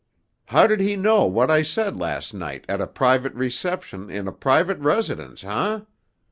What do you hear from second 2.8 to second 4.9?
a private reception in a private